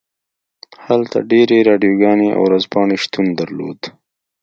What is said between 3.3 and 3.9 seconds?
درلود